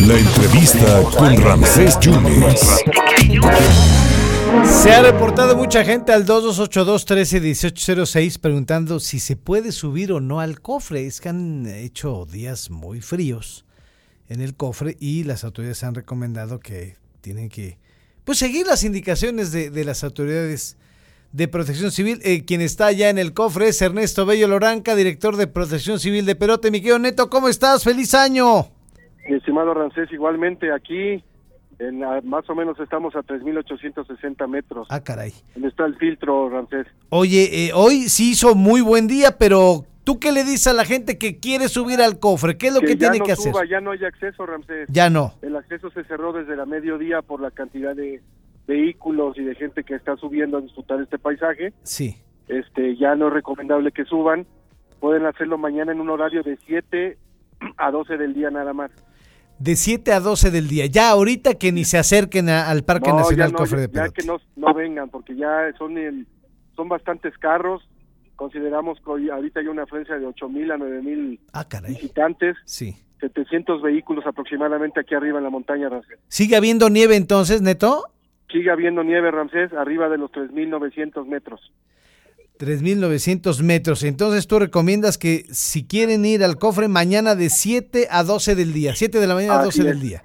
La 0.00 0.18
entrevista 0.18 1.02
con 1.16 1.40
Ramsés 1.40 2.00
Yunes. 2.00 2.82
Se 4.64 4.92
ha 4.92 5.02
reportado 5.02 5.56
mucha 5.56 5.84
gente 5.84 6.12
al 6.12 6.26
2282-131806 6.26 8.40
preguntando 8.40 8.98
si 8.98 9.20
se 9.20 9.36
puede 9.36 9.70
subir 9.70 10.10
o 10.12 10.18
no 10.20 10.40
al 10.40 10.60
cofre. 10.60 11.06
Es 11.06 11.20
que 11.20 11.28
han 11.28 11.66
hecho 11.66 12.26
días 12.26 12.70
muy 12.70 13.00
fríos 13.00 13.64
en 14.28 14.40
el 14.40 14.56
cofre 14.56 14.96
y 14.98 15.22
las 15.22 15.44
autoridades 15.44 15.84
han 15.84 15.94
recomendado 15.94 16.58
que 16.58 16.96
tienen 17.20 17.50
que 17.50 17.78
pues, 18.24 18.38
seguir 18.38 18.66
las 18.66 18.82
indicaciones 18.82 19.52
de, 19.52 19.70
de 19.70 19.84
las 19.84 20.02
autoridades 20.02 20.76
de 21.34 21.48
Protección 21.48 21.90
Civil. 21.90 22.20
Eh, 22.22 22.44
quien 22.44 22.60
está 22.60 22.86
allá 22.86 23.10
en 23.10 23.18
el 23.18 23.34
cofre 23.34 23.68
es 23.68 23.82
Ernesto 23.82 24.24
Bello 24.24 24.46
Loranca, 24.46 24.94
director 24.94 25.36
de 25.36 25.48
Protección 25.48 25.98
Civil 25.98 26.24
de 26.26 26.36
Perote. 26.36 26.70
Miguel 26.70 27.02
Neto, 27.02 27.28
¿cómo 27.28 27.48
estás? 27.48 27.82
¡Feliz 27.82 28.14
año! 28.14 28.68
Mi 29.28 29.36
estimado 29.36 29.74
Rancés, 29.74 30.08
igualmente 30.12 30.72
aquí, 30.72 31.24
en 31.80 32.00
la- 32.00 32.20
más 32.22 32.48
o 32.48 32.54
menos 32.54 32.78
estamos 32.78 33.16
a 33.16 33.22
3.860 33.22 34.46
metros. 34.46 34.86
Ah, 34.90 35.00
caray. 35.02 35.32
Donde 35.54 35.68
está 35.68 35.86
el 35.86 35.96
filtro, 35.96 36.48
Rancés. 36.50 36.86
Oye, 37.08 37.66
eh, 37.66 37.72
hoy 37.74 38.08
sí 38.08 38.30
hizo 38.30 38.54
muy 38.54 38.80
buen 38.80 39.08
día, 39.08 39.36
pero 39.36 39.86
¿tú 40.04 40.20
qué 40.20 40.30
le 40.30 40.44
dices 40.44 40.68
a 40.68 40.72
la 40.72 40.84
gente 40.84 41.18
que 41.18 41.40
quiere 41.40 41.68
subir 41.68 42.00
al 42.00 42.20
cofre? 42.20 42.56
¿Qué 42.56 42.68
es 42.68 42.74
lo 42.74 42.80
que, 42.80 42.92
ya 42.94 43.10
tiene 43.10 43.18
no 43.18 43.24
que 43.24 43.32
hacer? 43.32 43.52
ya 43.68 43.80
no 43.80 43.90
hay 43.90 44.04
acceso, 44.04 44.46
Ramsés. 44.46 44.86
Ya 44.88 45.10
no. 45.10 45.34
El 45.42 45.56
acceso 45.56 45.90
se 45.90 46.04
cerró 46.04 46.32
desde 46.32 46.54
la 46.54 46.64
mediodía 46.66 47.22
por 47.22 47.40
la 47.40 47.50
cantidad 47.50 47.96
de 47.96 48.22
vehículos 48.66 49.36
y 49.38 49.44
de 49.44 49.54
gente 49.54 49.84
que 49.84 49.94
está 49.94 50.16
subiendo 50.16 50.58
a 50.58 50.60
disfrutar 50.60 51.00
este 51.00 51.18
paisaje. 51.18 51.72
Sí. 51.82 52.16
Este, 52.48 52.96
ya 52.96 53.14
no 53.14 53.28
es 53.28 53.32
recomendable 53.34 53.92
que 53.92 54.04
suban. 54.04 54.46
Pueden 55.00 55.26
hacerlo 55.26 55.58
mañana 55.58 55.92
en 55.92 56.00
un 56.00 56.10
horario 56.10 56.42
de 56.42 56.58
7 56.66 57.18
a 57.76 57.90
12 57.90 58.16
del 58.16 58.34
día 58.34 58.50
nada 58.50 58.72
más. 58.72 58.90
De 59.58 59.76
7 59.76 60.12
a 60.12 60.20
12 60.20 60.50
del 60.50 60.66
día. 60.68 60.86
Ya 60.86 61.10
ahorita 61.10 61.54
que 61.54 61.72
ni 61.72 61.84
se 61.84 61.98
acerquen 61.98 62.48
a- 62.48 62.68
al 62.70 62.82
Parque 62.84 63.10
No, 63.10 63.18
Nacional 63.18 63.48
ya 63.48 63.52
no, 63.52 63.58
Cofre 63.58 63.76
ya- 63.76 63.80
de 63.82 63.86
ya 63.86 63.92
Perote. 64.02 64.20
que 64.22 64.26
no, 64.26 64.38
no 64.56 64.74
vengan, 64.74 65.08
porque 65.10 65.36
ya 65.36 65.72
son 65.78 65.96
el- 65.96 66.26
son 66.74 66.88
bastantes 66.88 67.36
carros. 67.38 67.88
Consideramos 68.36 68.98
que 68.98 69.10
hoy- 69.10 69.30
ahorita 69.30 69.60
hay 69.60 69.68
una 69.68 69.84
afluencia 69.84 70.18
de 70.18 70.26
8 70.26 70.48
mil 70.48 70.70
a 70.72 70.76
9 70.76 71.00
mil 71.02 71.38
Ah, 71.52 71.64
visitantes, 71.86 72.56
Sí. 72.64 72.96
700 73.20 73.80
vehículos 73.80 74.26
aproximadamente 74.26 74.98
aquí 75.00 75.14
arriba 75.14 75.38
en 75.38 75.44
la 75.44 75.50
montaña. 75.50 75.88
¿Sigue 76.28 76.56
habiendo 76.56 76.90
nieve 76.90 77.14
entonces, 77.16 77.62
Neto? 77.62 78.06
Sigue 78.50 78.70
habiendo 78.70 79.02
nieve 79.02 79.30
Ramsés 79.30 79.72
arriba 79.72 80.08
de 80.08 80.18
los 80.18 80.30
3.900 80.30 81.26
metros. 81.26 81.72
3.900 82.58 83.62
metros. 83.62 84.02
Entonces 84.04 84.46
tú 84.46 84.58
recomiendas 84.58 85.18
que 85.18 85.44
si 85.50 85.86
quieren 85.86 86.24
ir 86.24 86.44
al 86.44 86.56
cofre 86.58 86.88
mañana 86.88 87.34
de 87.34 87.50
7 87.50 88.08
a 88.10 88.22
12 88.22 88.54
del 88.54 88.72
día. 88.72 88.94
7 88.94 89.18
de 89.18 89.26
la 89.26 89.34
mañana 89.34 89.54
a 89.54 89.58
Así 89.60 89.64
12 89.66 89.80
es. 89.80 89.86
del 89.86 90.00
día. 90.00 90.24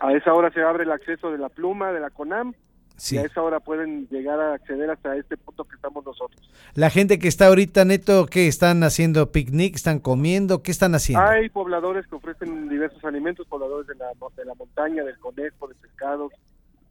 A 0.00 0.12
esa 0.12 0.32
hora 0.34 0.50
se 0.52 0.62
abre 0.62 0.84
el 0.84 0.92
acceso 0.92 1.30
de 1.30 1.38
la 1.38 1.48
pluma, 1.48 1.92
de 1.92 2.00
la 2.00 2.10
CONAM, 2.10 2.54
Sí. 2.96 3.14
y 3.14 3.18
a 3.18 3.22
esa 3.22 3.42
hora 3.42 3.60
pueden 3.60 4.06
llegar 4.08 4.38
a 4.40 4.54
acceder 4.54 4.90
hasta 4.90 5.16
este 5.16 5.36
punto 5.38 5.64
que 5.64 5.74
estamos 5.74 6.04
nosotros. 6.04 6.50
La 6.74 6.90
gente 6.90 7.18
que 7.18 7.28
está 7.28 7.46
ahorita, 7.46 7.84
Neto, 7.86 8.26
¿qué 8.26 8.46
están 8.46 8.82
haciendo? 8.82 9.32
¿Picnic? 9.32 9.74
¿Están 9.74 10.00
comiendo? 10.00 10.62
¿Qué 10.62 10.70
están 10.70 10.94
haciendo? 10.94 11.24
Hay 11.26 11.48
pobladores 11.48 12.06
que 12.06 12.14
ofrecen 12.16 12.68
diversos 12.68 13.02
alimentos, 13.04 13.46
pobladores 13.46 13.86
de 13.88 13.94
la, 13.94 14.06
de 14.36 14.44
la 14.44 14.54
montaña, 14.54 15.02
del 15.02 15.18
conejo, 15.18 15.66
de 15.68 15.74
pescados, 15.76 16.32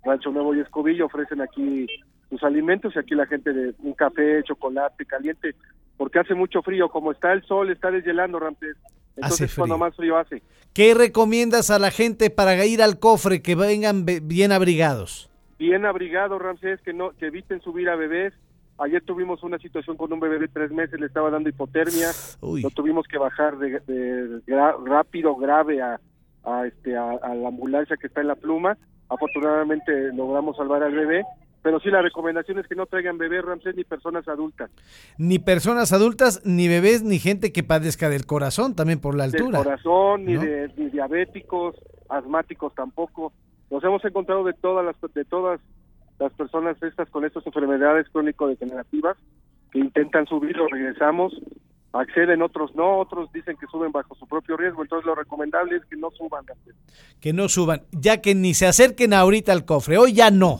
Rancho 0.03 0.31
Nuevo 0.31 0.55
y 0.55 0.59
Escobillo 0.61 1.05
ofrecen 1.07 1.41
aquí 1.41 1.87
sus 2.29 2.43
alimentos 2.43 2.93
y 2.95 2.99
aquí 2.99 3.15
la 3.15 3.25
gente 3.25 3.51
de 3.53 3.73
un 3.79 3.93
café, 3.93 4.43
chocolate 4.43 5.05
caliente, 5.05 5.55
porque 5.97 6.19
hace 6.19 6.35
mucho 6.35 6.61
frío, 6.61 6.89
como 6.89 7.11
está 7.11 7.33
el 7.33 7.43
sol, 7.43 7.69
está 7.71 7.91
deshielando, 7.91 8.39
Ramsés. 8.39 8.77
Entonces 9.15 9.41
Hace 9.41 9.47
frío. 9.47 9.61
cuando 9.63 9.77
más 9.77 9.95
frío 9.95 10.17
hace. 10.17 10.41
¿Qué 10.73 10.93
recomiendas 10.93 11.71
a 11.71 11.79
la 11.79 11.91
gente 11.91 12.29
para 12.29 12.63
ir 12.65 12.81
al 12.81 12.99
cofre 12.99 13.41
que 13.41 13.55
vengan 13.55 14.05
bien 14.05 14.51
abrigados? 14.51 15.29
Bien 15.57 15.85
abrigado, 15.85 16.39
Ramsés, 16.39 16.79
que 16.81 16.93
no 16.93 17.11
que 17.17 17.27
eviten 17.27 17.59
subir 17.61 17.89
a 17.89 17.95
bebés. 17.95 18.33
Ayer 18.77 19.01
tuvimos 19.03 19.43
una 19.43 19.57
situación 19.57 19.97
con 19.97 20.13
un 20.13 20.21
bebé 20.21 20.39
de 20.39 20.47
tres 20.47 20.71
meses, 20.71 20.97
le 20.97 21.07
estaba 21.07 21.29
dando 21.29 21.49
hipotermia, 21.49 22.11
Uy. 22.39 22.61
lo 22.61 22.69
tuvimos 22.69 23.05
que 23.09 23.17
bajar 23.17 23.57
de, 23.57 23.81
de 23.81 24.39
rápido, 24.85 25.35
grave 25.35 25.81
a, 25.81 25.99
a, 26.45 26.65
este, 26.65 26.95
a, 26.95 27.09
a 27.21 27.35
la 27.35 27.49
ambulancia 27.49 27.97
que 27.97 28.07
está 28.07 28.21
en 28.21 28.27
la 28.27 28.35
pluma. 28.35 28.77
Afortunadamente 29.09 30.13
logramos 30.13 30.55
salvar 30.55 30.83
al 30.83 30.93
bebé, 30.93 31.23
pero 31.61 31.79
sí 31.79 31.89
la 31.89 32.01
recomendación 32.01 32.59
es 32.59 32.67
que 32.67 32.75
no 32.75 32.85
traigan 32.85 33.17
bebés, 33.17 33.43
Ramsés, 33.43 33.75
ni 33.75 33.83
personas 33.83 34.27
adultas. 34.27 34.69
Ni 35.17 35.39
personas 35.39 35.91
adultas, 35.91 36.41
ni 36.45 36.67
bebés, 36.67 37.03
ni 37.03 37.19
gente 37.19 37.51
que 37.51 37.63
padezca 37.63 38.09
del 38.09 38.25
corazón, 38.25 38.75
también 38.75 38.99
por 38.99 39.15
la 39.15 39.27
Del 39.27 39.41
altura. 39.41 39.63
corazón, 39.63 40.25
ni, 40.25 40.37
de, 40.37 40.71
ni 40.77 40.89
diabéticos, 40.89 41.75
asmáticos 42.07 42.73
tampoco. 42.75 43.33
Nos 43.69 43.83
hemos 43.83 44.03
encontrado 44.05 44.43
de 44.43 44.53
todas 44.53 44.85
las 44.85 44.95
de 45.13 45.25
todas 45.25 45.59
las 46.19 46.33
personas 46.33 46.81
estas 46.81 47.09
con 47.09 47.25
estas 47.25 47.45
enfermedades 47.45 48.07
crónico-degenerativas 48.09 49.17
que 49.71 49.79
intentan 49.79 50.25
subir, 50.25 50.55
los 50.57 50.69
regresamos, 50.71 51.33
acceden, 51.93 52.41
otros 52.41 52.75
no, 52.75 52.99
otros 52.99 53.31
dicen 53.31 53.57
que 53.57 53.65
suben 53.67 53.91
bajo 53.91 54.15
su 54.15 54.27
propio 54.27 54.57
riesgo, 54.57 54.81
entonces 54.81 55.05
lo 55.05 55.15
recomendable 55.15 55.77
es 55.77 55.85
que 55.85 55.95
no 55.95 56.11
suban. 56.11 56.45
Que 57.19 57.33
no 57.33 57.49
suban, 57.49 57.81
ya 57.91 58.21
que 58.21 58.35
ni 58.35 58.53
se 58.53 58.67
acerquen 58.67 59.13
ahorita 59.13 59.51
al 59.51 59.65
cofre. 59.65 59.97
Hoy 59.97 60.13
ya 60.13 60.31
no. 60.31 60.59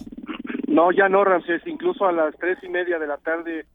No, 0.67 0.91
ya 0.91 1.09
no, 1.09 1.23
Ramsés, 1.23 1.61
incluso 1.65 2.05
a 2.05 2.11
las 2.11 2.35
tres 2.37 2.57
y 2.63 2.69
media 2.69 2.99
de 2.99 3.07
la 3.07 3.17
tarde, 3.17 3.65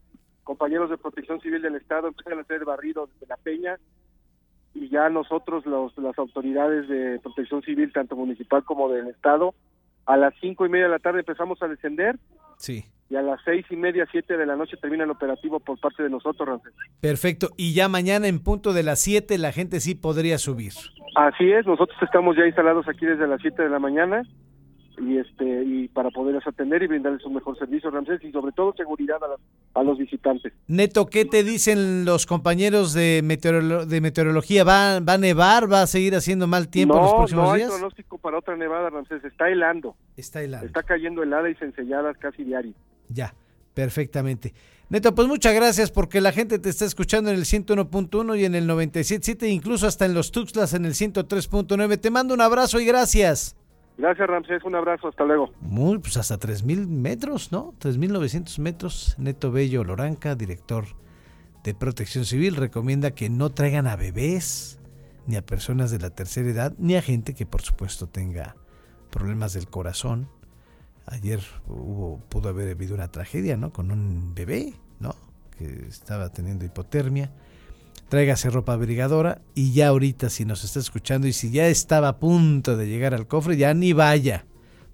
compañeros 0.43 0.89
de 0.89 0.97
Protección 0.97 1.39
Civil 1.41 1.61
del 1.61 1.75
Estado 1.75 2.07
empiezan 2.07 2.37
a 2.37 2.41
hacer 2.41 2.65
barrido 2.65 3.07
desde 3.07 3.27
la 3.27 3.37
peña 3.37 3.77
y 4.73 4.89
ya 4.89 5.09
nosotros, 5.09 5.65
los, 5.65 5.97
las 5.97 6.17
autoridades 6.19 6.87
de 6.89 7.19
Protección 7.19 7.61
Civil, 7.61 7.93
tanto 7.93 8.15
municipal 8.15 8.63
como 8.63 8.89
del 8.89 9.07
Estado, 9.07 9.53
a 10.05 10.17
las 10.17 10.33
cinco 10.41 10.65
y 10.65 10.69
media 10.69 10.85
de 10.85 10.91
la 10.91 10.99
tarde 10.99 11.19
empezamos 11.19 11.61
a 11.61 11.67
descender 11.67 12.17
Sí. 12.57 12.85
Y 13.09 13.15
a 13.15 13.21
las 13.21 13.39
seis 13.45 13.65
y 13.69 13.75
media, 13.75 14.07
siete 14.11 14.35
de 14.35 14.45
la 14.45 14.55
noche 14.55 14.77
termina 14.77 15.03
el 15.03 15.11
operativo 15.11 15.59
por 15.59 15.79
parte 15.79 16.01
de 16.03 16.09
nosotros. 16.09 16.61
Perfecto. 17.01 17.49
Y 17.57 17.73
ya 17.73 17.87
mañana 17.87 18.27
en 18.27 18.39
punto 18.39 18.73
de 18.73 18.83
las 18.83 18.99
7 18.99 19.37
la 19.37 19.51
gente 19.51 19.79
sí 19.79 19.93
podría 19.95 20.37
subir. 20.37 20.73
Así 21.15 21.51
es, 21.51 21.65
nosotros 21.67 21.97
estamos 22.01 22.35
ya 22.35 22.45
instalados 22.47 22.87
aquí 22.87 23.05
desde 23.05 23.27
las 23.27 23.39
7 23.41 23.61
de 23.63 23.69
la 23.69 23.79
mañana 23.79 24.23
y 24.97 25.17
este 25.17 25.63
y 25.65 25.87
para 25.89 26.09
poderles 26.09 26.47
atender 26.47 26.81
y 26.81 26.87
brindarles 26.87 27.23
un 27.25 27.33
mejor 27.35 27.57
servicio, 27.59 27.91
Ramsés, 27.91 28.23
y 28.23 28.31
sobre 28.31 28.53
todo 28.53 28.73
seguridad 28.77 29.17
a, 29.23 29.27
las- 29.27 29.39
a 29.73 29.83
los 29.83 29.97
visitantes. 29.97 30.53
Neto, 30.67 31.05
¿qué 31.07 31.25
te 31.25 31.43
dicen 31.43 32.05
los 32.05 32.25
compañeros 32.25 32.93
de, 32.93 33.21
meteorolo- 33.23 33.85
de 33.85 33.99
meteorología? 34.01 34.63
¿Va, 34.63 35.01
¿Va 35.01 35.13
a 35.13 35.17
nevar? 35.17 35.69
¿Va 35.71 35.81
a 35.81 35.87
seguir 35.87 36.15
haciendo 36.15 36.47
mal 36.47 36.69
tiempo 36.69 36.95
no, 36.95 37.01
los 37.03 37.13
próximos 37.13 37.43
no 37.45 37.51
hay 37.51 37.59
días? 37.59 37.71
pronóstico 37.71 38.17
para 38.17 38.39
otra 38.39 38.55
nevada, 38.55 38.89
Ramsés, 38.89 39.23
está 39.25 39.49
helando, 39.49 39.95
Está 40.15 40.41
helando. 40.41 40.65
está 40.67 40.81
cayendo 40.83 41.21
helada 41.23 41.49
y 41.49 41.55
censelladas 41.55 42.17
casi 42.17 42.43
diario. 42.45 42.73
Ya, 43.09 43.35
perfectamente. 43.73 44.53
Neto, 44.87 45.15
pues 45.15 45.27
muchas 45.27 45.55
gracias 45.55 45.89
porque 45.89 46.21
la 46.21 46.31
gente 46.31 46.59
te 46.59 46.69
está 46.69 46.85
escuchando 46.85 47.31
en 47.31 47.37
el 47.37 47.45
101.1 47.45 48.39
y 48.39 48.45
en 48.45 48.53
el 48.53 48.69
97.7, 48.69 49.49
incluso 49.49 49.87
hasta 49.87 50.05
en 50.05 50.13
los 50.13 50.31
Tuxtlas 50.31 50.73
en 50.73 50.85
el 50.85 50.93
103.9. 50.93 51.99
Te 51.99 52.11
mando 52.11 52.33
un 52.33 52.41
abrazo 52.41 52.79
y 52.79 52.85
gracias. 52.85 53.55
Gracias, 53.97 54.27
Ramsés, 54.27 54.63
un 54.63 54.75
abrazo, 54.75 55.07
hasta 55.07 55.23
luego. 55.23 55.51
Muy, 55.61 55.97
pues 55.99 56.17
hasta 56.17 56.37
3.000 56.37 56.85
metros, 56.87 57.51
¿no? 57.51 57.73
3.900 57.79 58.59
metros. 58.59 59.15
Neto 59.17 59.51
Bello 59.51 59.83
Loranca, 59.83 60.35
director 60.35 60.85
de 61.63 61.73
Protección 61.73 62.25
Civil, 62.25 62.55
recomienda 62.55 63.11
que 63.11 63.29
no 63.29 63.51
traigan 63.51 63.87
a 63.87 63.95
bebés, 63.95 64.79
ni 65.25 65.35
a 65.35 65.45
personas 65.45 65.91
de 65.91 65.99
la 65.99 66.09
tercera 66.11 66.49
edad, 66.49 66.73
ni 66.77 66.95
a 66.95 67.01
gente 67.01 67.33
que 67.33 67.45
por 67.45 67.61
supuesto 67.61 68.07
tenga 68.07 68.55
problemas 69.09 69.53
del 69.53 69.67
corazón. 69.67 70.29
Ayer 71.07 71.39
hubo, 71.67 72.19
pudo 72.29 72.49
haber 72.49 72.69
habido 72.69 72.95
una 72.95 73.11
tragedia, 73.11 73.57
¿no? 73.57 73.71
Con 73.71 73.91
un 73.91 74.33
bebé, 74.33 74.73
¿no? 74.99 75.15
Que 75.57 75.85
estaba 75.87 76.29
teniendo 76.29 76.65
hipotermia. 76.65 77.31
Tráigase 78.09 78.49
ropa 78.49 78.73
abrigadora 78.73 79.41
y 79.53 79.73
ya 79.73 79.89
ahorita 79.89 80.29
si 80.29 80.45
nos 80.45 80.63
está 80.63 80.79
escuchando 80.79 81.27
y 81.27 81.33
si 81.33 81.51
ya 81.51 81.67
estaba 81.67 82.09
a 82.09 82.19
punto 82.19 82.77
de 82.77 82.87
llegar 82.87 83.13
al 83.13 83.27
cofre, 83.27 83.57
ya 83.57 83.73
ni 83.73 83.93
vaya, 83.93 84.45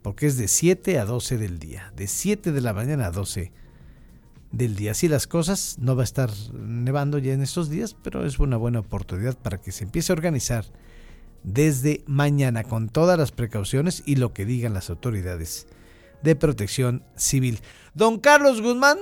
porque 0.02 0.28
es 0.28 0.38
de 0.38 0.48
7 0.48 0.98
a 1.00 1.06
12 1.06 1.38
del 1.38 1.60
día, 1.60 1.92
de 1.96 2.08
7 2.08 2.52
de 2.52 2.62
la 2.62 2.74
mañana 2.74 3.08
a 3.08 3.12
12 3.12 3.52
del 4.52 4.76
día. 4.76 4.92
Así 4.92 5.08
las 5.08 5.28
cosas, 5.28 5.78
no 5.80 5.96
va 5.96 6.04
a 6.04 6.06
estar 6.06 6.30
nevando 6.54 7.18
ya 7.18 7.34
en 7.34 7.42
estos 7.42 7.70
días, 7.70 7.96
pero 8.02 8.26
es 8.26 8.40
una 8.40 8.58
buena 8.58 8.80
oportunidad 8.80 9.38
para 9.38 9.60
que 9.60 9.72
se 9.72 9.84
empiece 9.84 10.12
a 10.12 10.16
organizar 10.16 10.66
desde 11.44 12.04
mañana 12.06 12.64
con 12.64 12.90
todas 12.90 13.18
las 13.18 13.32
precauciones 13.32 14.04
y 14.06 14.16
lo 14.16 14.34
que 14.34 14.46
digan 14.46 14.74
las 14.74 14.90
autoridades 14.90 15.68
de 16.24 16.36
protección 16.36 17.04
civil. 17.16 17.60
Don 17.94 18.20
Carlos 18.20 18.62
Guzmán, 18.62 18.98
no 18.98 19.00